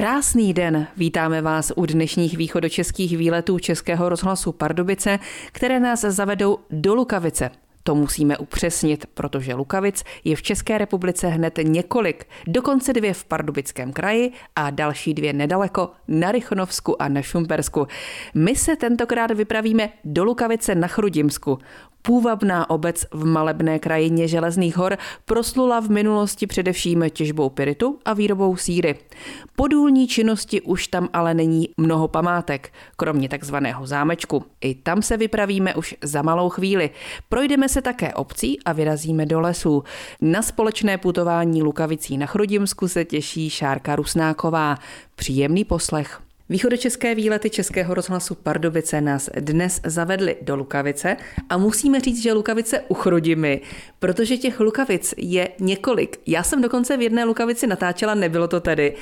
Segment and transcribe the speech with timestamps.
[0.00, 5.18] Krásný den, vítáme vás u dnešních východočeských výletů Českého rozhlasu Pardubice,
[5.52, 7.50] které nás zavedou do Lukavice.
[7.82, 13.92] To musíme upřesnit, protože Lukavic je v České republice hned několik, dokonce dvě v Pardubickém
[13.92, 17.86] kraji a další dvě nedaleko na Rychnovsku a na Šumpersku.
[18.34, 21.58] My se tentokrát vypravíme do Lukavice na Chrudimsku.
[22.02, 28.56] Půvabná obec v malebné krajině Železných hor proslula v minulosti především těžbou piritu a výrobou
[28.56, 28.98] síry.
[29.56, 34.44] Po důlní činnosti už tam ale není mnoho památek, kromě takzvaného zámečku.
[34.60, 36.90] I tam se vypravíme už za malou chvíli.
[37.28, 39.84] Projdeme se také obcí a vyrazíme do lesů.
[40.20, 44.78] Na společné putování Lukavicí na Chrudimsku se těší Šárka Rusnáková.
[45.14, 46.20] Příjemný poslech.
[46.50, 51.16] Východočeské výlety Českého rozhlasu Pardubice nás dnes zavedly do Lukavice
[51.48, 53.60] a musíme říct, že Lukavice uchrodimy,
[53.98, 56.20] protože těch Lukavic je několik.
[56.26, 58.94] Já jsem dokonce v jedné Lukavici natáčela, nebylo to tady.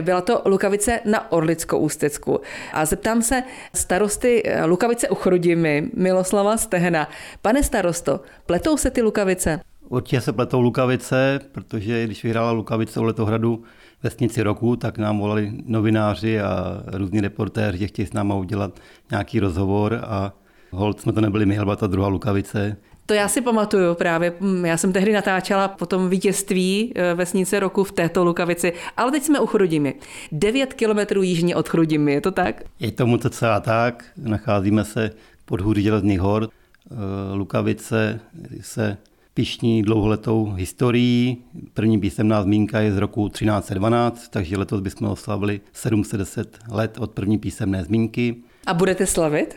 [0.00, 2.40] Byla to Lukavice na Orlickou ústecku.
[2.72, 3.42] A zeptám se
[3.74, 7.08] starosty Lukavice uchrodimy, Miloslava Stehna.
[7.42, 9.60] Pane starosto, pletou se ty Lukavice?
[9.88, 13.64] Určitě se pletou Lukavice, protože když vyhrála Lukavice u Letohradu
[14.02, 18.80] vesnici roku, tak nám volali novináři a různí reportéři, že chtějí s náma udělat
[19.10, 20.32] nějaký rozhovor a
[20.70, 22.76] hold jsme to nebyli my, ale ta druhá Lukavice.
[23.06, 24.32] To já si pamatuju právě.
[24.64, 29.22] Já jsem tehdy natáčela po tom vítězství e, vesnice roku v této Lukavici, ale teď
[29.22, 29.94] jsme u Chrudimi.
[30.32, 32.62] 9 kilometrů jižně od Chrudimi, je to tak?
[32.80, 34.04] Je tomu to celá tak.
[34.16, 35.10] Nacházíme se
[35.44, 36.48] pod hůry Železných hor.
[36.48, 38.20] E, Lukavice
[38.60, 38.96] se
[39.36, 41.44] pišní dlouholetou historií.
[41.74, 47.38] První písemná zmínka je z roku 1312, takže letos bychom oslavili 710 let od první
[47.38, 48.36] písemné zmínky.
[48.66, 49.56] A budete slavit?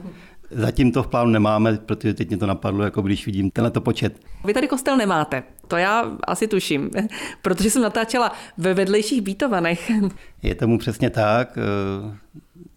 [0.50, 4.20] Zatím to v plánu nemáme, protože teď mě to napadlo, jako když vidím tenhle počet.
[4.44, 6.90] Vy tady kostel nemáte, to já asi tuším,
[7.42, 9.90] protože jsem natáčela ve vedlejších Bítovanech.
[10.42, 11.58] Je tomu přesně tak.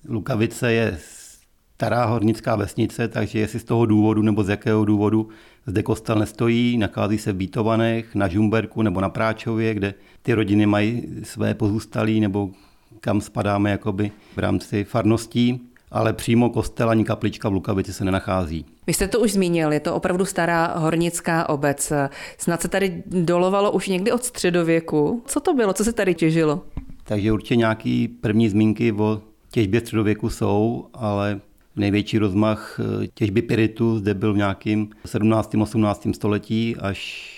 [0.07, 0.97] Lukavice je
[1.81, 5.29] stará hornická vesnice, takže jestli z toho důvodu nebo z jakého důvodu
[5.67, 10.65] zde kostel nestojí, nachází se v Bítovanech, na Žumberku nebo na Práčově, kde ty rodiny
[10.65, 12.49] mají své pozůstalí nebo
[12.99, 15.61] kam spadáme jakoby v rámci farností,
[15.91, 18.65] ale přímo kostel ani kaplička v Lukavici se nenachází.
[18.87, 21.93] Vy jste to už zmínil, je to opravdu stará hornická obec.
[22.37, 25.23] Snad se tady dolovalo už někdy od středověku.
[25.25, 26.61] Co to bylo, co se tady těžilo?
[27.03, 31.39] Takže určitě nějaký první zmínky o těžbě středověku jsou, ale
[31.75, 35.55] Největší rozmach eh, těžby piritu zde byl v nějakým 17.
[35.55, 36.07] 18.
[36.13, 37.31] století až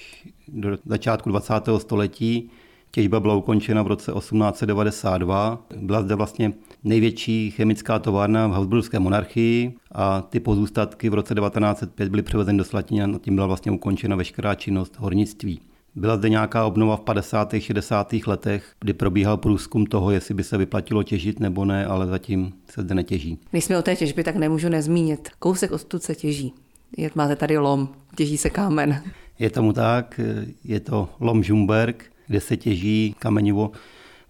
[0.48, 1.54] do začátku 20.
[1.78, 2.50] století.
[2.92, 5.66] Těžba byla ukončena v roce 1892.
[5.78, 12.10] Byla zde vlastně největší chemická továrna v Habsburské monarchii a ty pozůstatky v roce 1905
[12.10, 15.60] byly převezeny do Slatina a tím byla vlastně ukončena veškerá činnost hornictví.
[15.96, 17.54] Byla zde nějaká obnova v 50.
[17.60, 18.14] 60.
[18.28, 22.82] letech, kdy probíhal průzkum toho, jestli by se vyplatilo těžit nebo ne, ale zatím se
[22.82, 23.40] zde netěží.
[23.52, 25.30] Když jsme o té těžbě, tak nemůžu nezmínit.
[25.40, 26.54] Kousek odtud se těží.
[26.98, 29.04] Je, máte tady lom, těží se kámen.
[29.40, 30.20] Je tomu tak,
[30.64, 33.72] je to lom Žumberg, kde se těží kamenivo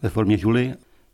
[0.01, 0.73] ve formě žuly.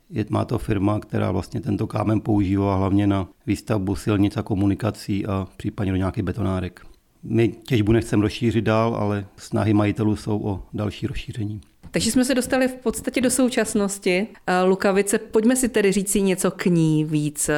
[0.09, 5.25] Je, má to firma, která vlastně tento kámen používá hlavně na výstavbu silnic a komunikací
[5.25, 6.88] a případně do nějakých betonárek.
[7.23, 11.61] My těžbu nechceme rozšířit dál, ale snahy majitelů jsou o další rozšíření.
[11.91, 14.27] Takže jsme se dostali v podstatě do současnosti.
[14.65, 17.49] Lukavice, pojďme si tedy říct si něco k ní víc.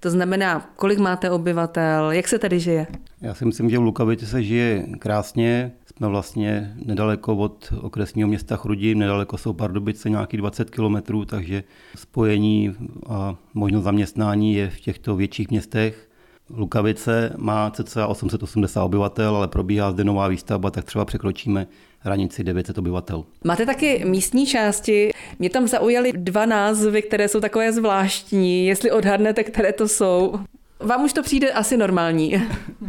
[0.00, 2.86] To znamená, kolik máte obyvatel, jak se tady žije?
[3.20, 5.72] Já si myslím, že v Lukavici se žije krásně.
[5.96, 11.64] Jsme vlastně nedaleko od okresního města Chrudim, nedaleko jsou Pardubice, nějakých 20 kilometrů, takže
[11.96, 12.74] spojení
[13.08, 16.08] a možnost zaměstnání je v těchto větších městech.
[16.50, 21.66] Lukavice má cca 880 obyvatel, ale probíhá zde nová výstavba, tak třeba překročíme
[21.98, 23.24] hranici 900 obyvatel.
[23.44, 25.10] Máte taky místní části.
[25.38, 28.66] Mě tam zaujaly dva názvy, které jsou takové zvláštní.
[28.66, 30.34] Jestli odhadnete, které to jsou.
[30.80, 32.34] Vám už to přijde asi normální.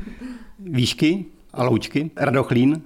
[0.60, 2.82] Výšky a loučky, Radochlín,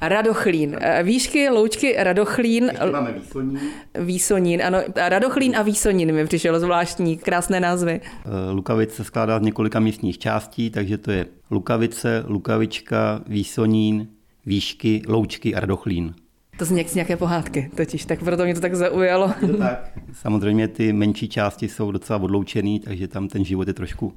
[0.00, 0.76] Radochlín.
[0.80, 2.64] Eh, výšky, loučky, Radochlín.
[2.64, 3.60] Ještě máme Výsonín.
[4.00, 4.78] Výsonín, ano.
[4.96, 8.00] Radochlín a Výsonín mi přišlo zvláštní, krásné názvy.
[8.04, 14.08] Eh, Lukavice se skládá z několika místních částí, takže to je Lukavice, Lukavička, Výsonín,
[14.46, 16.14] Výšky, Loučky a Radochlín.
[16.58, 19.32] To zní jak z nějaké pohádky, totiž, tak proto mě to tak zaujalo.
[19.58, 19.90] tak.
[20.12, 24.12] Samozřejmě ty menší části jsou docela odloučený, takže tam ten život je trošku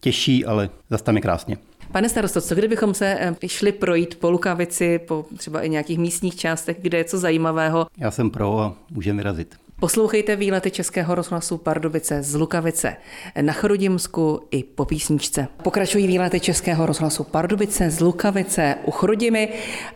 [0.00, 1.56] těžší, ale zase tam je krásně.
[1.92, 6.36] Pane starosto, co kdybychom se eh, šli projít po Lukavici, po třeba i nějakých místních
[6.36, 7.86] částech, kde je co zajímavého?
[7.98, 9.54] Já jsem pro a můžeme vyrazit.
[9.80, 12.96] Poslouchejte výlety Českého rozhlasu Pardubice z Lukavice
[13.40, 15.48] na Chrudimsku i po písničce.
[15.62, 19.48] Pokračují výlety Českého rozhlasu Pardubice z Lukavice u Chrudimy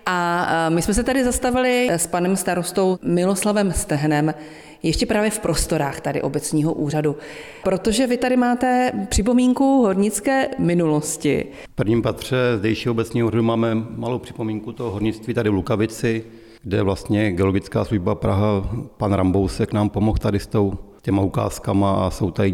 [0.06, 4.34] a my jsme se tady zastavili s panem starostou Miloslavem Stehnem
[4.82, 7.17] ještě právě v prostorách tady obecního úřadu.
[7.64, 11.46] Protože vy tady máte připomínku hornické minulosti.
[11.70, 16.25] V prvním patře zdejšího obecního úřadu máme malou připomínku toho hornictví tady v Lukavici,
[16.62, 20.73] kde vlastně geologická služba Praha, pan Rambousek nám pomohl tady s tou
[21.06, 22.52] těma ukázkama a jsou tady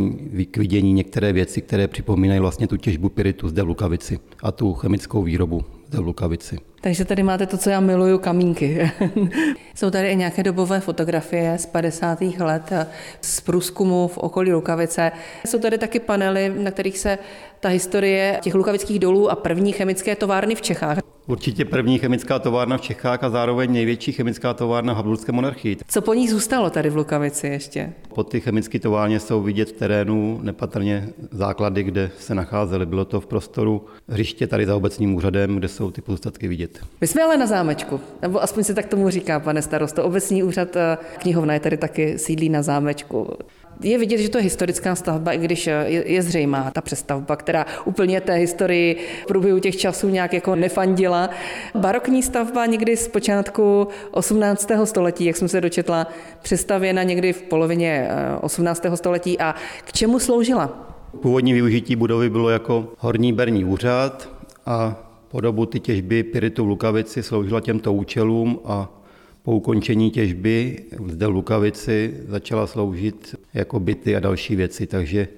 [0.50, 4.74] k vidění některé věci, které připomínají vlastně tu těžbu piritu zde v Lukavici a tu
[4.74, 6.58] chemickou výrobu zde v Lukavici.
[6.80, 8.90] Takže tady máte to, co já miluju, kamínky.
[9.74, 12.20] Jsou tady i nějaké dobové fotografie z 50.
[12.20, 12.72] let
[13.20, 15.12] z průzkumu v okolí Lukavice.
[15.46, 17.18] Jsou tady taky panely, na kterých se
[17.60, 21.11] ta historie těch lukavických dolů a první chemické továrny v Čechách.
[21.26, 25.76] Určitě první chemická továrna v Čechách a zároveň největší chemická továrna v Habsburské monarchii.
[25.88, 27.92] Co po ní zůstalo tady v Lukavici ještě?
[28.14, 32.86] Po ty chemické továrně jsou vidět v terénu nepatrně základy, kde se nacházely.
[32.86, 36.78] Bylo to v prostoru hřiště tady za obecním úřadem, kde jsou ty pozůstatky vidět.
[37.00, 40.04] My jsme ale na zámečku, nebo aspoň se tak tomu říká, pane starosto.
[40.04, 43.36] Obecní úřad eh, knihovna je tady taky sídlí na zámečku.
[43.82, 47.66] Je vidět, že to je historická stavba, i když je, je zřejmá ta přestavba, která
[47.84, 51.30] úplně té historii v průběhu těch časů nějak jako nefandila.
[51.74, 54.70] Barokní stavba někdy z počátku 18.
[54.84, 56.06] století, jak jsem se dočetla,
[56.42, 58.08] přestavěna někdy v polovině
[58.40, 58.84] 18.
[58.84, 59.38] Eh, století.
[59.38, 59.54] A
[59.84, 60.94] k čemu sloužila?
[61.20, 64.28] Původní využití budovy bylo jako horní berní úřad
[64.66, 64.96] a
[65.28, 69.01] po dobu ty těžby piritu v Lukavici sloužila těmto účelům a
[69.42, 75.28] po ukončení těžby zde v Lukavici začala sloužit jako byty a další věci, takže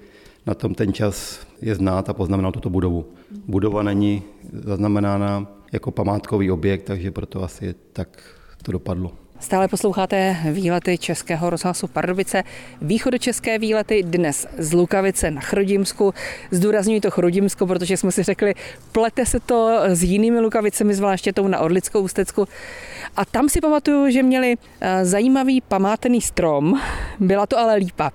[0.46, 3.06] na tom ten čas je znát a poznamenal tuto budovu.
[3.46, 4.22] Budova není
[4.52, 8.22] zaznamenána jako památkový objekt, takže proto asi tak
[8.62, 9.23] to dopadlo.
[9.44, 12.42] Stále posloucháte výlety Českého rozhlasu Pardubice,
[12.82, 16.14] východočeské výlety dnes z Lukavice na Chrudimsku.
[16.50, 18.54] Zdůrazňuji to Chrudimsko, protože jsme si řekli,
[18.92, 22.48] plete se to s jinými Lukavicemi, zvláště tou na Orlickou ústecku.
[23.16, 26.80] A tam si pamatuju, že měli eh, zajímavý památný strom,
[27.20, 28.10] byla to ale lípa.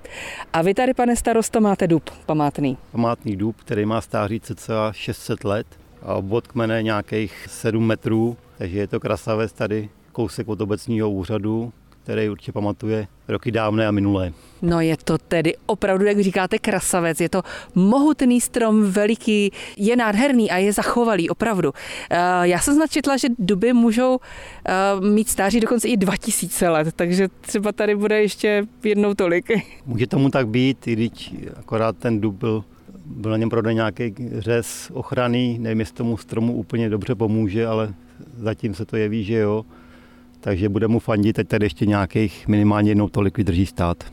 [0.54, 2.78] A vy tady, pane starosto, máte dub památný.
[2.92, 5.68] Památný dub, který má stáří cca 600 let
[6.02, 9.90] a obvod kmene nějakých 7 metrů, takže je to krasavec tady
[10.20, 11.74] kousek od obecního úřadu,
[12.04, 14.34] který určitě pamatuje roky dávné a minulé.
[14.62, 17.22] No je to tedy opravdu, jak říkáte, krasavec.
[17.22, 17.42] Je to
[17.76, 21.72] mohutný strom, veliký, je nádherný a je zachovalý, opravdu.
[22.10, 27.28] Eh, já jsem značetla, že duby můžou eh, mít stáří dokonce i 2000 let, takže
[27.42, 29.46] třeba tady bude ještě jednou tolik.
[29.86, 32.64] Může tomu tak být, i když akorát ten dub byl
[33.06, 37.94] byl na něm prodaný nějaký řez ochranný, nevím, jestli tomu stromu úplně dobře pomůže, ale
[38.38, 39.66] zatím se to jeví, že jo
[40.42, 44.04] takže bude mu fandit, teď tady ještě nějakých minimálně jednou tolik vydrží stát.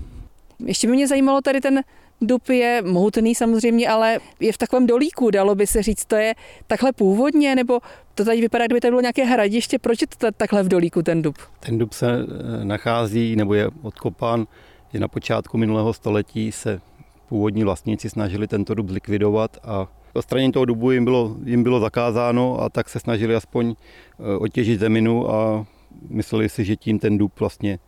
[0.67, 1.81] Ještě by mě zajímalo, tady ten
[2.21, 6.35] dub je mohutný samozřejmě, ale je v takovém dolíku, dalo by se říct, to je
[6.67, 7.81] takhle původně, nebo
[8.15, 11.23] to tady vypadá, kdyby to bylo nějaké hradiště, proč je to takhle v dolíku ten
[11.23, 11.37] dub?
[11.61, 14.47] Ten dub se eh, nachází, nebo je odkopán,
[14.93, 16.81] je na počátku minulého století se
[17.29, 22.61] původní vlastníci snažili tento dub zlikvidovat a odstranění toho dubu jim bylo, jim bylo zakázáno
[22.63, 25.67] a tak se snažili aspoň eh, otěžit zeminu a
[26.09, 27.79] mysleli si, že tím ten dub vlastně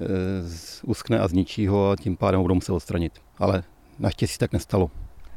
[0.00, 0.04] eh,
[0.84, 3.12] uskne a zničí ho a tím pádem ho budou muset odstranit.
[3.38, 3.62] Ale
[3.98, 4.90] naštěstí tak nestalo.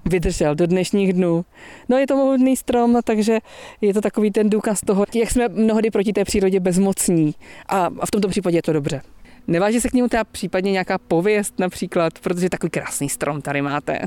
[0.06, 1.46] Vydržel do dnešních dnů.
[1.90, 3.40] No je to mohutný strom, takže
[3.82, 7.36] je to takový ten důkaz toho, jak jsme mnohdy proti té přírodě bezmocní.
[7.70, 9.02] A v tomto případě je to dobře.
[9.48, 14.00] Neváží se k němu teda případně nějaká pověst například, protože takový krásný strom tady máte.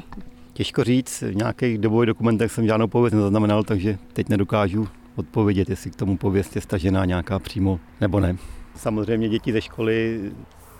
[0.52, 5.90] Těžko říct, v nějakých dobových dokumentech jsem žádnou pověst nezaznamenal, takže teď nedokážu odpovědět, jestli
[5.90, 8.36] k tomu pověst je stažená nějaká přímo nebo ne.
[8.76, 10.20] Samozřejmě děti ze školy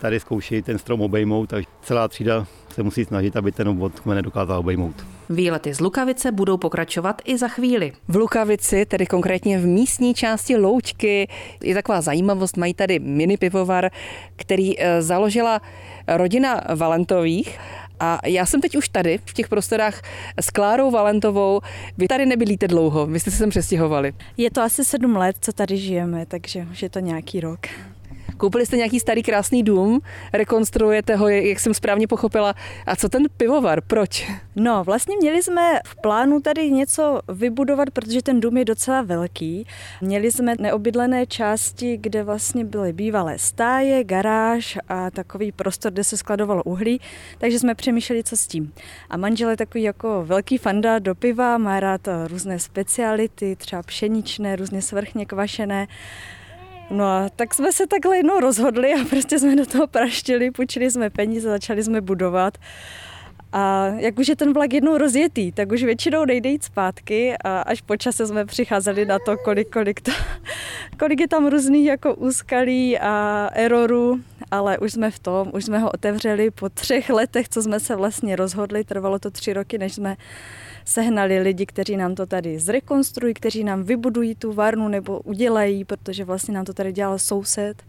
[0.00, 4.22] tady zkoušejí ten strom obejmout, takže celá třída se musí snažit, aby ten obvod kmene
[4.22, 5.06] dokázal obejmout.
[5.30, 7.92] Výlety z Lukavice budou pokračovat i za chvíli.
[8.08, 11.28] V Lukavici, tedy konkrétně v místní části Loučky,
[11.62, 13.90] je taková zajímavost, mají tady mini pivovar,
[14.36, 15.60] který eh, založila
[16.08, 17.58] rodina Valentových
[18.00, 20.02] a já jsem teď už tady, v těch prostorách
[20.40, 21.60] s Klárou Valentovou.
[21.98, 24.12] Vy tady nebydlíte dlouho, vy jste se sem přestěhovali.
[24.36, 27.60] Je to asi sedm let, co tady žijeme, takže už je to nějaký rok.
[28.40, 30.00] Koupili jste nějaký starý krásný dům,
[30.32, 32.54] rekonstruujete ho, jak jsem správně pochopila.
[32.86, 34.30] A co ten pivovar, proč?
[34.56, 39.66] No, vlastně měli jsme v plánu tady něco vybudovat, protože ten dům je docela velký.
[40.00, 46.16] Měli jsme neobydlené části, kde vlastně byly bývalé stáje, garáž a takový prostor, kde se
[46.16, 47.00] skladovalo uhlí,
[47.38, 48.72] takže jsme přemýšleli, co s tím.
[49.10, 54.56] A manžel je takový jako velký fanda do piva, má rád různé speciality, třeba pšeničné,
[54.56, 55.86] různě svrchně kvašené.
[56.90, 60.90] No a tak jsme se takhle jednou rozhodli a prostě jsme do toho praštili, půjčili
[60.90, 62.58] jsme peníze, začali jsme budovat.
[63.52, 67.60] A jak už je ten vlak jednou rozjetý, tak už většinou nejde jít zpátky a
[67.60, 70.12] až po čase jsme přicházeli na to, kolik, kolik, to,
[70.98, 74.20] kolik je tam různých jako úskalí a erorů,
[74.50, 77.96] ale už jsme v tom, už jsme ho otevřeli po třech letech, co jsme se
[77.96, 80.16] vlastně rozhodli, trvalo to tři roky, než jsme
[80.90, 86.24] sehnali lidi, kteří nám to tady zrekonstruují, kteří nám vybudují tu varnu nebo udělají, protože
[86.24, 87.82] vlastně nám to tady dělal soused.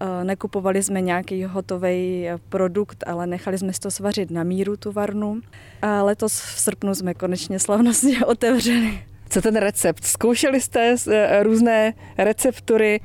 [0.00, 4.92] Eh, nekupovali jsme nějaký hotový produkt, ale nechali jsme si to svařit na míru tu
[4.92, 5.40] varnu.
[5.82, 9.02] A letos v srpnu jsme konečně slavnostně otevřeli.
[9.30, 10.04] Co ten recept?
[10.04, 13.00] Zkoušeli jste eh, různé receptury?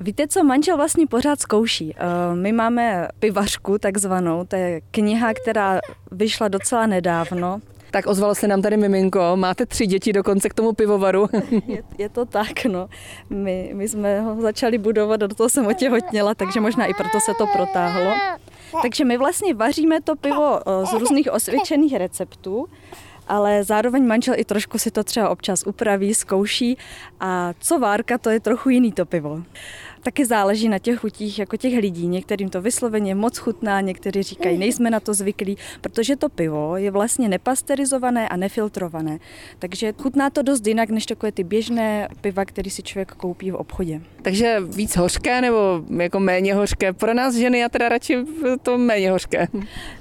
[0.00, 1.94] Víte, co manžel vlastně pořád zkouší?
[1.96, 5.80] Eh, my máme pivařku takzvanou, to je kniha, která
[6.12, 7.60] vyšla docela nedávno
[7.96, 11.28] tak ozvalo se nám tady miminko, máte tři děti dokonce k tomu pivovaru.
[11.66, 12.88] je, je to tak, no.
[13.30, 17.32] My, my jsme ho začali budovat do toho jsem otěhotněla, takže možná i proto se
[17.38, 18.12] to protáhlo.
[18.82, 22.66] Takže my vlastně vaříme to pivo z různých osvědčených receptů,
[23.28, 26.78] ale zároveň manžel i trošku si to třeba občas upraví, zkouší
[27.20, 29.42] a co várka, to je trochu jiný to pivo
[30.06, 32.06] taky záleží na těch chutích jako těch lidí.
[32.06, 36.90] Některým to vysloveně moc chutná, někteří říkají, nejsme na to zvyklí, protože to pivo je
[36.90, 39.18] vlastně nepasterizované a nefiltrované.
[39.58, 43.54] Takže chutná to dost jinak, než takové ty běžné piva, které si člověk koupí v
[43.54, 44.00] obchodě.
[44.22, 46.92] Takže víc hořké nebo jako méně hořké?
[46.92, 48.24] Pro nás ženy já teda radši
[48.62, 49.48] to méně hořké.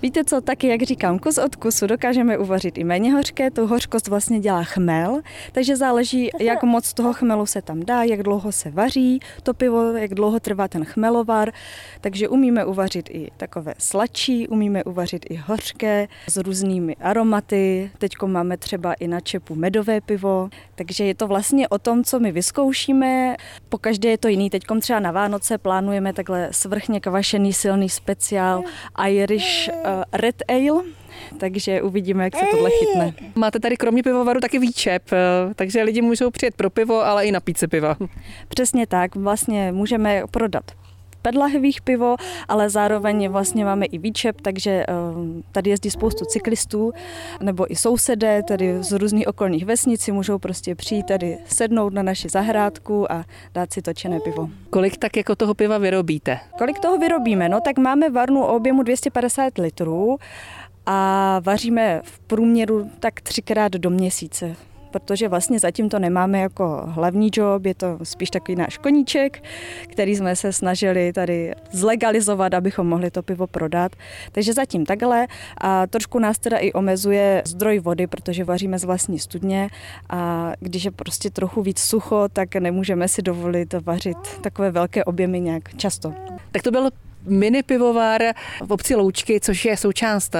[0.01, 4.07] Víte co, taky jak říkám, kus od kusu dokážeme uvařit i méně hořké, tu hořkost
[4.07, 5.21] vlastně dělá chmel,
[5.51, 9.94] takže záleží, jak moc toho chmelu se tam dá, jak dlouho se vaří to pivo,
[9.97, 11.51] jak dlouho trvá ten chmelovar,
[12.01, 17.91] takže umíme uvařit i takové sladší, umíme uvařit i hořké s různými aromaty.
[17.97, 22.19] Teď máme třeba i na čepu medové pivo, takže je to vlastně o tom, co
[22.19, 23.35] my vyzkoušíme.
[23.69, 24.49] Po každé je to jiný.
[24.49, 28.63] Teď třeba na Vánoce plánujeme takhle svrchně kvašený silný speciál
[29.07, 30.83] Irish uh, Red Ale,
[31.37, 33.13] takže uvidíme, jak se tohle chytne.
[33.35, 37.31] Máte tady kromě pivovaru taky výčep, eh, takže lidi můžou přijet pro pivo, ale i
[37.31, 37.97] napít se piva.
[38.47, 40.71] Přesně tak, vlastně můžeme prodat
[41.25, 42.15] pedlahvých pivo,
[42.47, 44.85] ale zároveň vlastně máme i výčep, takže eh,
[45.51, 46.91] tady jezdí spoustu cyklistů
[47.41, 52.03] nebo i sousedé tady z různých okolních vesnic si můžou prostě přijít tady sednout na
[52.03, 54.49] naši zahrádku a dát si točené pivo.
[54.69, 56.39] Kolik tak jako toho piva vyrobíte?
[56.57, 57.49] Kolik toho vyrobíme?
[57.49, 60.17] No tak máme varnu o objemu 250 litrů
[60.85, 64.55] a vaříme v průměru tak třikrát do měsíce
[64.95, 69.43] protože vlastně zatím to nemáme jako hlavní job, je to spíš takový náš koníček,
[69.87, 73.91] který jsme se snažili tady zlegalizovat, abychom mohli to pivo prodat.
[74.31, 75.27] Takže zatím takhle
[75.57, 79.69] a trošku nás teda i omezuje zdroj vody, protože vaříme z vlastní studně
[80.09, 85.39] a když je prostě trochu víc sucho, tak nemůžeme si dovolit vařit takové velké objemy
[85.39, 86.13] nějak často.
[86.51, 86.89] Tak to bylo
[87.25, 88.21] mini pivovar
[88.65, 90.35] v obci Loučky, což je součást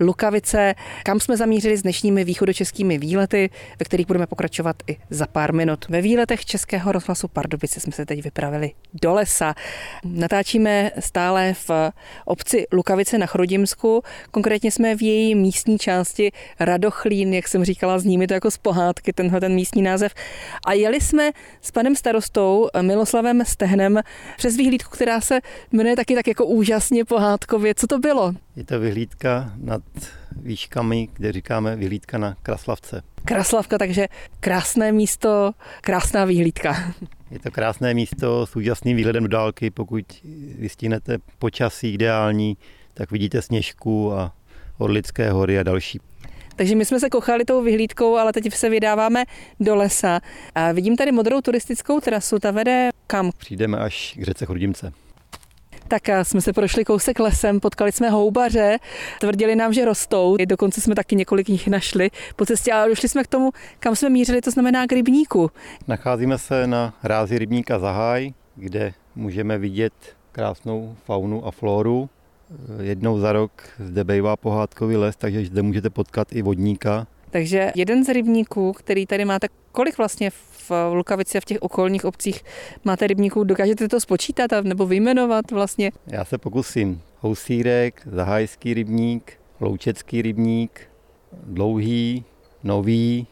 [0.00, 5.54] Lukavice, kam jsme zamířili s dnešními východočeskými výlety, ve kterých budeme pokračovat i za pár
[5.54, 5.88] minut.
[5.88, 8.70] Ve výletech Českého rozhlasu Pardubice jsme se teď vypravili
[9.02, 9.54] do lesa.
[10.04, 11.70] Natáčíme stále v
[12.24, 18.18] obci Lukavice na Chrudimsku, konkrétně jsme v její místní části Radochlín, jak jsem říkala, zní
[18.18, 20.14] mi to jako z pohádky, tenhle ten místní název.
[20.66, 24.00] A jeli jsme s panem starostou Miloslavem Stehnem
[24.36, 25.40] přes výhlídku, která se
[25.72, 27.74] jmenuje taky tak tak jako úžasně pohádkově.
[27.74, 28.34] Co to bylo?
[28.56, 29.82] Je to vyhlídka nad
[30.36, 33.02] výškami, kde říkáme vyhlídka na Kraslavce.
[33.24, 34.06] Kraslavka, takže
[34.40, 36.94] krásné místo, krásná výhlídka.
[37.30, 39.70] Je to krásné místo s úžasným výhledem do dálky.
[39.70, 40.04] Pokud
[40.58, 42.56] vystihnete počasí ideální,
[42.94, 44.32] tak vidíte Sněžku a
[44.78, 46.00] Orlické hory a další.
[46.56, 49.24] Takže my jsme se kochali tou vyhlídkou, ale teď se vydáváme
[49.60, 50.20] do lesa.
[50.54, 53.30] A vidím tady modrou turistickou trasu, ta vede kam?
[53.38, 54.92] Přijdeme až k řece Chrudimce
[55.88, 58.78] tak jsme se prošli kousek lesem, potkali jsme houbaře,
[59.20, 63.24] tvrdili nám, že rostou, dokonce jsme taky několik nich našli po cestě, ale došli jsme
[63.24, 65.50] k tomu, kam jsme mířili, to znamená k rybníku.
[65.88, 69.92] Nacházíme se na rázi rybníka Zaháj, kde můžeme vidět
[70.32, 72.08] krásnou faunu a floru.
[72.82, 77.06] Jednou za rok zde bývá pohádkový les, takže zde můžete potkat i vodníka.
[77.30, 80.30] Takže jeden z rybníků, který tady máte, kolik vlastně
[80.68, 82.44] v Lukavici a v těch okolních obcích
[82.84, 85.92] máte rybníků, dokážete to spočítat a, nebo vyjmenovat vlastně?
[86.06, 87.00] Já se pokusím.
[87.18, 90.80] Housírek, Zahajský rybník, Loučecký rybník,
[91.32, 92.24] Dlouhý,
[92.62, 93.26] Nový,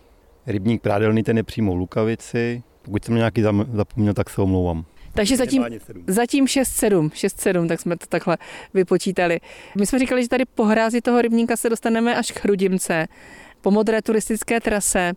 [0.47, 2.63] rybník Prádelný, ten je přímo v Lukavici.
[2.83, 4.85] Pokud jsem nějaký zapomněl, tak se omlouvám.
[5.15, 5.65] Takže zatím,
[6.07, 8.39] zatím 6-7, 6-7, tak jsme to takhle
[8.75, 9.41] vypočítali.
[9.79, 13.07] My jsme říkali, že tady po hrázi toho rybníka se dostaneme až k Chrudimce
[13.63, 15.13] po modré turistické trase.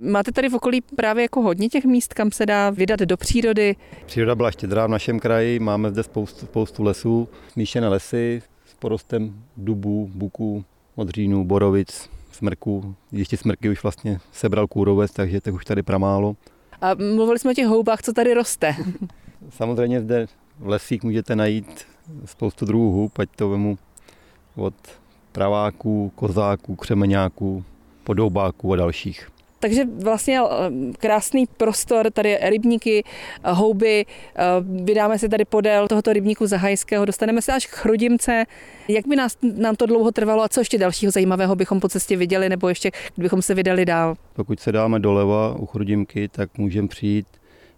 [0.00, 3.76] Máte tady v okolí právě jako hodně těch míst, kam se dá vydat do přírody?
[4.06, 9.44] Příroda byla štědrá v našem kraji, máme zde spoustu, spoustu lesů, smíšené lesy s porostem
[9.56, 10.64] dubů, buků,
[10.96, 12.94] modřínů, borovic, smrků.
[13.12, 16.36] Ještě smrky už vlastně sebral kůrovec, takže těch už tady pramálo.
[16.80, 18.76] A mluvili jsme o těch houbách, co tady roste.
[19.50, 20.26] Samozřejmě zde
[20.58, 21.84] v lesích můžete najít
[22.24, 23.78] spoustu druhů hub, ať to vemu
[24.56, 24.74] od
[25.32, 27.64] praváků, kozáků, křemeňáků,
[28.06, 29.28] podobáků a dalších.
[29.60, 30.46] Takže vlastně eh,
[30.98, 34.42] krásný prostor, tady rybníky, eh, houby, eh,
[34.84, 38.44] vydáme se tady podél tohoto rybníku Zahajského, dostaneme se až k Chrudimce.
[38.88, 42.16] Jak by nás, nám to dlouho trvalo a co ještě dalšího zajímavého bychom po cestě
[42.16, 44.14] viděli, nebo ještě kdybychom se vydali dál?
[44.32, 47.26] Pokud se dáme doleva u Chrudimky, tak můžeme přijít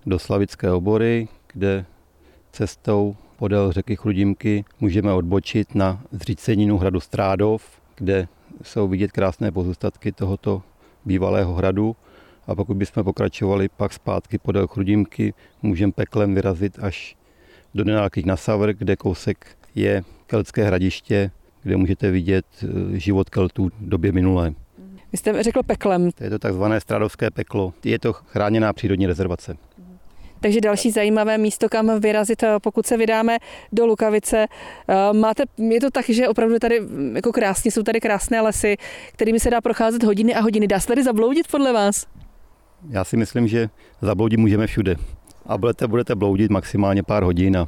[0.07, 1.85] do Slavické obory, kde
[2.53, 7.63] cestou podél řeky Chrudimky můžeme odbočit na zříceninu hradu Strádov,
[7.97, 8.29] kde
[8.63, 10.63] jsou vidět krásné pozůstatky tohoto
[11.05, 11.97] bývalého hradu
[12.47, 17.17] a pokud bychom pokračovali pak zpátky podél Chrudimky, můžeme peklem vyrazit až
[17.75, 21.31] do Nenálkých na Savr, kde kousek je keltské hradiště,
[21.63, 24.55] kde můžete vidět eh, život Keltů v době minulé.
[25.13, 26.13] Vy jste řekl peklem.
[26.13, 27.75] To je to takzvané Stradovské peklo.
[27.85, 29.57] Je to chráněná přírodní rezervace.
[30.41, 33.39] Takže další zajímavé místo, kam vyrazit, eh, pokud se vydáme
[33.73, 34.47] do Lukavice.
[34.89, 38.77] Eh, máte, je to tak, že opravdu tady mm, jako krásně, jsou tady krásné lesy,
[39.13, 40.67] kterými se dá procházet hodiny a hodiny.
[40.67, 42.07] Dá se tady zabloudit podle vás?
[42.89, 43.69] Já si myslím, že
[44.03, 44.97] zabloudit můžeme všude.
[45.47, 47.67] A budete, budete bloudit maximálně pár hodin a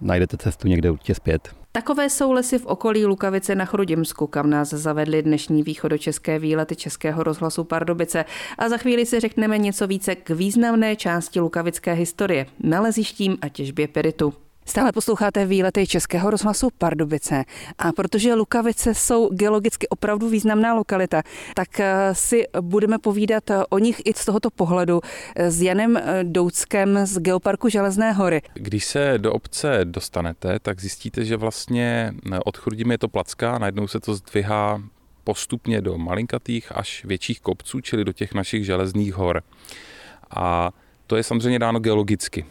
[0.00, 1.61] najdete cestu někde určitě zpět.
[1.74, 7.22] Takové jsou lesy v okolí Lukavice na Chrudimsku, kam nás zavedly dnešní východočeské výlety Českého
[7.22, 8.24] rozhlasu Pardubice.
[8.58, 13.88] A za chvíli si řekneme něco více k významné části lukavické historie, nalezištím a těžbě
[13.88, 14.34] peritu.
[14.64, 17.44] Stále posloucháte výlety Českého rozhlasu Pardubice
[17.78, 21.22] a protože Lukavice jsou geologicky opravdu významná lokalita,
[21.54, 25.00] tak eh, si budeme povídat eh, o nich i z tohoto pohledu
[25.36, 28.42] eh, s Janem Douckem z Geoparku Železné hory.
[28.54, 32.14] Když se do obce dostanete, tak zjistíte, že vlastně
[32.44, 32.58] od
[32.90, 34.82] je to placka, najednou se to zdvihá
[35.24, 39.42] postupně do malinkatých až větších kopců, čili do těch našich železných hor.
[40.30, 40.70] A
[41.06, 42.44] to je samozřejmě dáno geologicky.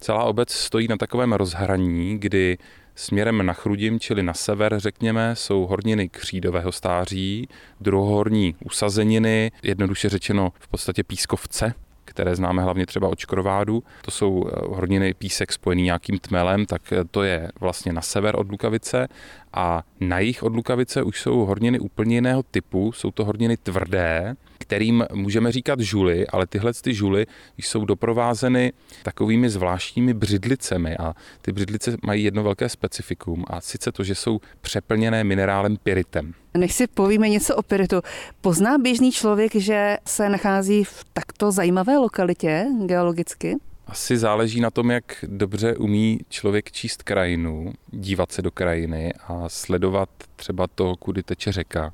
[0.00, 2.58] Celá obec stojí na takovém rozhraní, kdy
[2.94, 7.48] směrem na Chrudim, čili na sever, řekněme, jsou horniny křídového stáří,
[7.80, 13.82] druhohorní usazeniny, jednoduše řečeno v podstatě pískovce, které známe hlavně třeba od škrovádu.
[14.02, 18.36] To jsou eh, horniny písek spojený nějakým tmelem, tak eh, to je vlastně na sever
[18.36, 19.08] od Lukavice
[19.54, 24.34] a na jich od Lukavice už jsou horniny úplně jiného typu, jsou to horniny tvrdé,
[24.58, 27.26] kterým můžeme říkat žuly, ale tyhle ty žuly
[27.58, 34.04] jsou doprovázeny takovými zvláštními břidlicemi a ty břidlice mají jedno velké specifikum a sice to,
[34.04, 36.34] že jsou přeplněné minerálem pyritem.
[36.56, 38.00] Než si povíme něco o pyritu,
[38.40, 43.56] pozná běžný člověk, že se nachází v takto zajímavé lokalitě geologicky?
[43.86, 49.48] Asi záleží na tom, jak dobře umí člověk číst krajinu, dívat se do krajiny a
[49.48, 51.92] sledovat třeba to, kudy teče řeka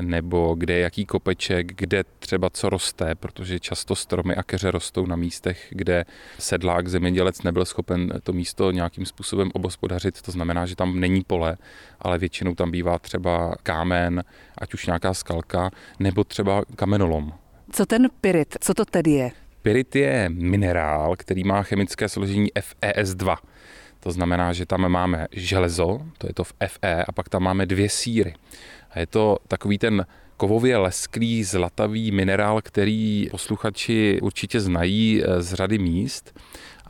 [0.00, 5.06] nebo kde je jaký kopeček, kde třeba co roste, protože často stromy a keře rostou
[5.06, 6.04] na místech, kde
[6.38, 11.56] sedlák, zemědělec nebyl schopen to místo nějakým způsobem obospodařit, to znamená, že tam není pole,
[12.00, 14.24] ale většinou tam bývá třeba kámen,
[14.58, 17.32] ať už nějaká skalka, nebo třeba kamenolom.
[17.72, 19.30] Co ten pyrit, co to tedy je?
[19.62, 23.36] Pyrit je minerál, který má chemické složení FeS2.
[24.00, 27.66] To znamená, že tam máme železo, to je to v Fe, a pak tam máme
[27.66, 28.34] dvě síry.
[28.90, 35.54] A je to takový ten kovově lesklý zlatavý minerál, který posluchači určitě znají eh, z
[35.54, 36.40] řady míst.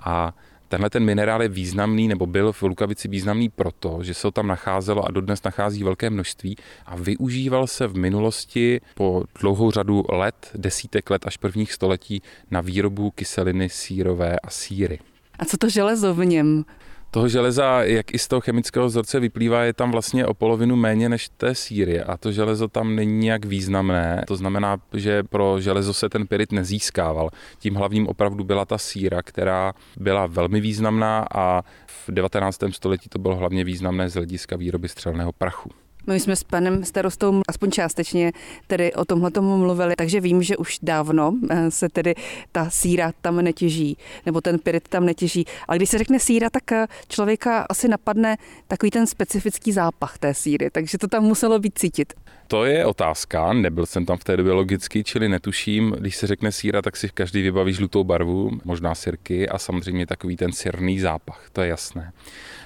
[0.05, 0.35] A
[0.71, 4.47] Tenhle ten minerál je významný, nebo byl v Lukavici významný proto, že se ho tam
[4.47, 6.57] nacházelo a dodnes nachází velké množství
[6.87, 12.61] a využíval se v minulosti po dlouhou řadu let, desítek let až prvních století na
[12.61, 14.99] výrobu kyseliny sírové a síry.
[15.39, 16.65] A co to železo v něm?
[17.11, 21.09] Toho železa, jak i z toho chemického vzorce vyplývá, je tam vlastně o polovinu méně
[21.09, 24.25] než té síry a to železo tam není nějak významné.
[24.27, 27.31] To znamená, že pro železo se ten pyrit nezískával.
[27.59, 32.61] Tím hlavním opravdu byla ta síra, která byla velmi významná a v 19.
[32.71, 35.71] století to bylo hlavně významné z hlediska výroby střelného prachu.
[36.07, 38.33] My jsme s panem starostou aspoň částečně
[38.67, 42.15] tedy o tomhle tomu mluvili, takže vím, že už dávno eh, se tedy
[42.53, 45.45] ta síra tam netěží, nebo ten pyrit tam netěží.
[45.69, 48.37] Ale když se řekne síra, tak eh, člověka asi napadne
[48.69, 52.13] takový ten specifický zápach té síry, takže to tam muselo být cítit.
[52.51, 56.53] To je otázka, nebyl jsem tam v té době logicky, čili netuším, když se řekne
[56.53, 61.49] síra, tak si každý vybaví žlutou barvu, možná sirky a samozřejmě takový ten sirný zápach,
[61.53, 62.13] to je jasné.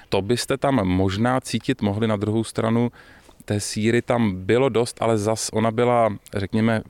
[0.09, 2.91] To byste tam možná cítit mohli na druhou stranu
[3.45, 6.81] Té síry tam bylo dost, ale zas ona byla, řekněme,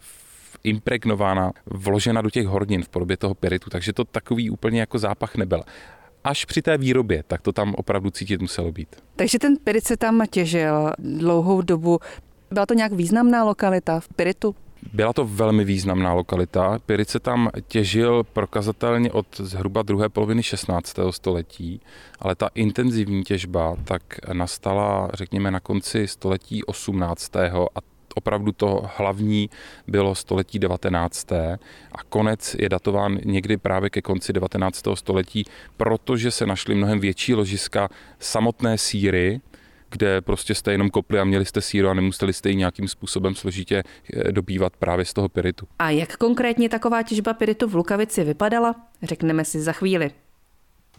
[0.64, 5.36] impregnována, vložena do těch hornin v podobě toho piritu, takže to takový úplně jako zápach
[5.36, 5.64] nebyl
[6.26, 8.96] až při té výrobě, tak to tam opravdu cítit muselo být.
[9.16, 12.00] Takže ten pirit se tam těžil dlouhou dobu.
[12.52, 14.56] Byla to nějak významná lokalita v Piritu?
[14.96, 16.80] Byla to velmi významná lokalita.
[16.86, 20.96] Pirit se tam těžil prokazatelně od zhruba druhé poloviny 16.
[21.10, 21.82] století,
[22.20, 24.04] ale ta intenzivní těžba tak
[24.34, 27.36] nastala, řekněme, na konci století 18.
[27.36, 27.80] a
[28.16, 29.50] opravdu to hlavní
[29.88, 31.32] bylo století 19.
[31.92, 34.84] a konec je datován někdy právě ke konci 19.
[34.94, 35.46] století,
[35.78, 39.42] protože se našly mnohem větší ložiska samotné síry,
[39.90, 43.36] kde prostě jste jenom kopli a měli jste síru a nemuseli jste ji nějakým způsobem
[43.36, 45.68] složitě eh, dobývat právě z toho piritu.
[45.80, 50.12] A jak konkrétně taková těžba piritu v Lukavici vypadala, řekneme si za chvíli.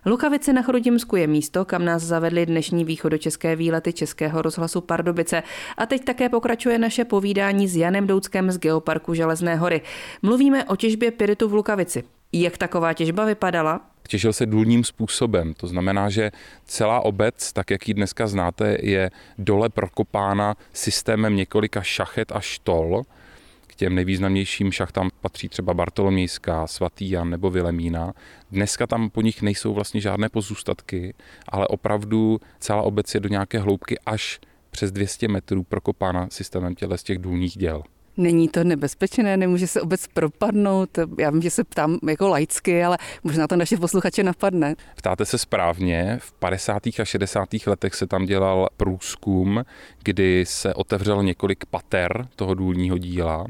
[0.09, 5.43] Lukavice na Chrudimsku je místo, kam nás zavedly dnešní východočeské výlety Českého rozhlasu Pardubice.
[5.77, 9.81] A teď také pokračuje naše povídání s Janem Douckem z Geoparku Železné hory.
[10.23, 12.05] Mluvíme o těžbě piritu v Lukavici.
[12.33, 13.81] Jak taková těžba vypadala?
[14.07, 16.31] Těžil se důlním způsobem, to znamená, že
[16.65, 23.03] celá obec, tak jak ji dneska znáte, je dole prokopána systémem několika šachet a štol,
[23.77, 28.13] těm nejvýznamnějším šachtám patří třeba Bartolomějská, Svatý Jan nebo Vilemína.
[28.51, 31.15] Dneska tam po nich nejsou vlastně žádné pozůstatky,
[31.49, 34.41] ale opravdu celá obec je do nějaké hloubky až
[34.71, 37.83] přes 200 metrů prokopána systémem těle z těch důlních děl.
[38.17, 40.99] Není to nebezpečné, nemůže se obec propadnout?
[41.19, 44.75] Já vím, že se ptám jako laicky, ale možná to naše posluchače napadne.
[44.97, 46.87] Ptáte se správně, v 50.
[46.87, 47.49] a 60.
[47.67, 49.65] letech se tam dělal průzkum,
[50.03, 53.47] kdy se otevřelo několik pater toho důlního díla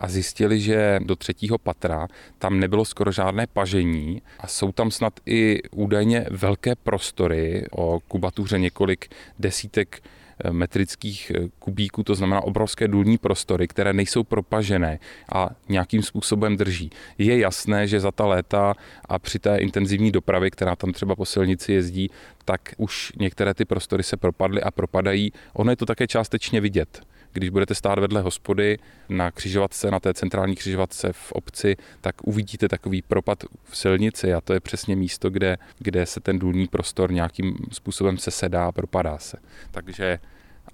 [0.00, 5.12] a zjistili, že do třetího patra tam nebylo skoro žádné pažení a jsou tam snad
[5.26, 10.02] i údajně velké prostory o kubatuře několik desítek
[10.50, 14.98] metrických eh, kubíků, to znamená obrovské důlní prostory, které nejsou propažené
[15.32, 16.90] a nějakým způsobem drží.
[17.18, 18.74] Je jasné, že za ta léta
[19.04, 22.10] a při té intenzivní dopravě, která tam třeba po silnici jezdí,
[22.44, 25.32] tak už některé ty prostory se propadly a propadají.
[25.52, 27.00] Ono je to také částečně vidět.
[27.32, 32.68] Když budete stát vedle hospody na křižovatce, na té centrální křižovatce v obci, tak uvidíte
[32.68, 37.12] takový propad v silnici a to je přesně místo, kde, kde se ten důlní prostor
[37.12, 39.36] nějakým způsobem sesedá a propadá se.
[39.70, 40.18] Takže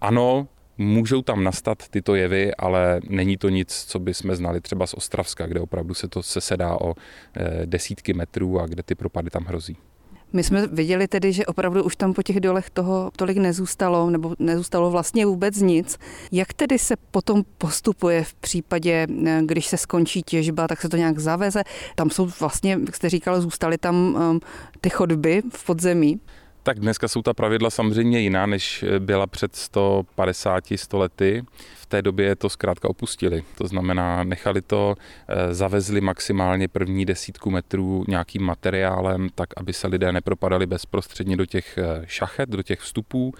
[0.01, 4.87] ano, můžou tam nastat tyto jevy, ale není to nic, co by jsme znali třeba
[4.87, 6.95] z Ostravska, kde opravdu se to sesedá o
[7.37, 9.77] eh, desítky metrů a kde ty propady tam hrozí.
[10.33, 14.35] My jsme viděli tedy, že opravdu už tam po těch dolech toho tolik nezůstalo, nebo
[14.39, 15.99] nezůstalo vlastně vůbec nic.
[16.33, 19.07] Jak tedy se potom postupuje v případě,
[19.41, 21.63] když se skončí těžba, tak se to nějak zaveze?
[21.95, 24.41] Tam jsou vlastně, jak jste říkal, zůstaly tam um,
[24.81, 26.21] ty chodby v podzemí.
[26.67, 31.45] Tak dneska jsou ta pravidla samozřejmě jiná, než byla před 150 100 lety.
[31.77, 33.45] V té době to zkrátka opustili.
[33.59, 34.95] To znamená, nechali to,
[35.29, 41.47] eh, zavezli maximálně první desítku metrů nějakým materiálem, tak aby se lidé nepropadali bezprostředně do
[41.47, 43.35] těch eh, šachet, do těch vstupů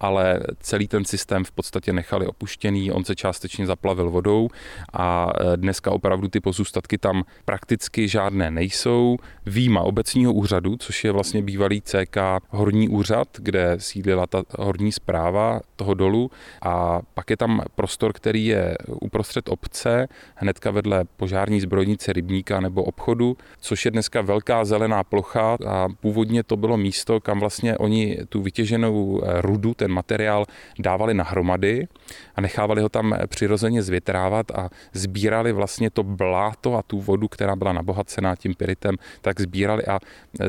[0.00, 4.48] ale celý ten systém v podstatě nechali opuštěný, on se částečně zaplavil vodou
[4.92, 9.16] a e, dneska opravdu ty pozůstatky tam prakticky žádné nejsou.
[9.46, 12.16] Výjima obecního úřadu, což je vlastně bývalý CK
[12.48, 16.30] horní úřad, kde sídlila ta horní zpráva toho dolu
[16.62, 22.84] a pak je tam prostor, který je uprostřed obce, hnedka vedle požární zbrojnice rybníka nebo
[22.84, 28.18] obchodu, což je dneska velká zelená plocha a původně to bylo místo, kam vlastně oni
[28.28, 30.44] tu vytěženou e, rudu, ten materiál
[30.78, 31.88] dávali na hromady
[32.34, 37.56] a nechávali ho tam přirozeně zvětrávat a sbírali vlastně to bláto a tu vodu, která
[37.56, 39.98] byla nabohacená tím piritem, tak sbírali a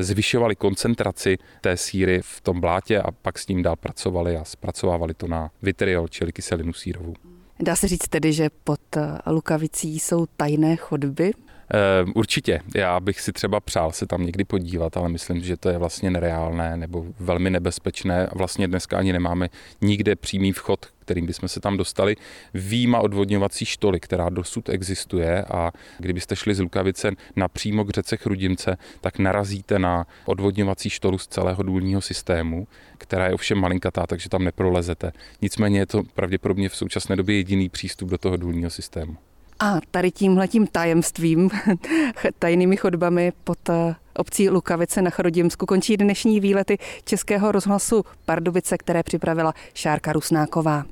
[0.00, 5.14] zvyšovali koncentraci té síry v tom blátě a pak s ním dál pracovali a zpracovávali
[5.14, 7.14] to na vitriol, čili kyselinu sírovou.
[7.60, 8.80] Dá se říct tedy, že pod
[9.26, 11.32] Lukavicí jsou tajné chodby?
[11.74, 12.60] Ehm, určitě.
[12.74, 16.10] Já bych si třeba přál se tam někdy podívat, ale myslím, že to je vlastně
[16.10, 18.28] nereálné nebo velmi nebezpečné.
[18.34, 19.48] Vlastně dneska ani nemáme
[19.80, 22.16] nikde přímý vchod, kterým bychom se tam dostali.
[22.54, 28.76] Výjima odvodňovací štoly, která dosud existuje a kdybyste šli z Lukavice napřímo k řece Chrudimce,
[29.00, 32.66] tak narazíte na odvodňovací štolu z celého důlního systému,
[32.98, 35.12] která je ovšem malinkatá, takže tam neprolezete.
[35.42, 39.16] Nicméně je to pravděpodobně v současné době jediný přístup do toho důlního systému.
[39.62, 41.50] A tady tímhletím tajemstvím,
[42.38, 49.02] tajnými chodbami pod eh, obcí Lukavice na Chrodimsku končí dnešní výlety Českého rozhlasu Pardubice, které
[49.02, 50.84] připravila Šárka Rusnáková.